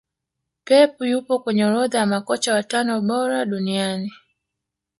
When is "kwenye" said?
1.39-1.65